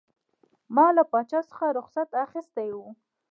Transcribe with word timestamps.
ما 0.75 0.87
له 0.97 1.03
پاچا 1.11 1.39
څخه 1.49 1.65
رخصت 1.77 2.09
اخیستی 2.25 2.69
وو. 2.73 2.87